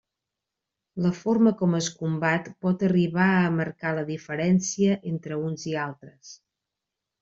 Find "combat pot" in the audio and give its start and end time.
1.99-2.87